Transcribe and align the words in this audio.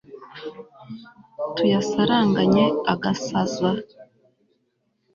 tuyasaranganye 1.55 2.65
agasasa 2.93 3.69